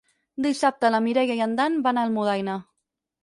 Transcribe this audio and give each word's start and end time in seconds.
Dissabte 0.45 0.89
na 0.95 1.01
Mireia 1.07 1.35
i 1.39 1.43
en 1.47 1.53
Dan 1.61 1.77
van 1.89 1.99
a 1.99 2.07
Almudaina. 2.09 2.57